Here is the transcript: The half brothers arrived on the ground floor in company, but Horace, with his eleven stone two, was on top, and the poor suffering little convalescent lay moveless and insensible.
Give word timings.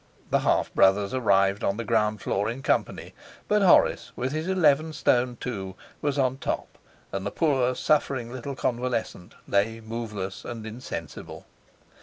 The 0.31 0.39
half 0.39 0.73
brothers 0.73 1.13
arrived 1.13 1.63
on 1.63 1.77
the 1.77 1.83
ground 1.83 2.21
floor 2.21 2.49
in 2.49 2.63
company, 2.63 3.13
but 3.47 3.61
Horace, 3.61 4.11
with 4.15 4.31
his 4.31 4.47
eleven 4.47 4.93
stone 4.93 5.37
two, 5.39 5.75
was 6.01 6.17
on 6.17 6.39
top, 6.39 6.79
and 7.11 7.23
the 7.23 7.29
poor 7.29 7.75
suffering 7.75 8.31
little 8.31 8.55
convalescent 8.55 9.35
lay 9.47 9.79
moveless 9.79 10.43
and 10.43 10.65
insensible. 10.65 11.45